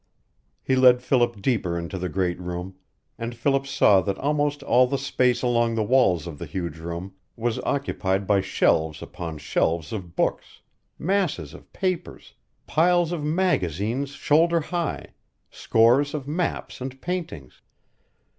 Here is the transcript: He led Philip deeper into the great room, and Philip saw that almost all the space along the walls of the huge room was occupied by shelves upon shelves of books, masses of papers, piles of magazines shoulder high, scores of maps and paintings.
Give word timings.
He 0.63 0.75
led 0.75 1.03
Philip 1.03 1.43
deeper 1.43 1.77
into 1.77 1.99
the 1.99 2.09
great 2.09 2.39
room, 2.39 2.73
and 3.19 3.35
Philip 3.35 3.67
saw 3.67 4.01
that 4.01 4.17
almost 4.17 4.63
all 4.63 4.87
the 4.87 4.97
space 4.97 5.43
along 5.43 5.75
the 5.75 5.83
walls 5.83 6.25
of 6.25 6.39
the 6.39 6.47
huge 6.47 6.79
room 6.79 7.13
was 7.35 7.59
occupied 7.59 8.25
by 8.25 8.41
shelves 8.41 9.03
upon 9.03 9.37
shelves 9.37 9.93
of 9.93 10.15
books, 10.15 10.63
masses 10.97 11.53
of 11.53 11.71
papers, 11.71 12.33
piles 12.65 13.11
of 13.11 13.23
magazines 13.23 14.09
shoulder 14.09 14.59
high, 14.61 15.09
scores 15.51 16.15
of 16.15 16.27
maps 16.27 16.81
and 16.81 16.99
paintings. 16.99 17.61